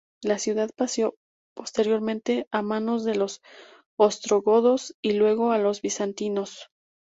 [0.23, 1.13] La ciudad pasó
[1.53, 3.39] posteriormente a manos de los
[3.99, 6.71] ostrogodos y luego a los bizantinos.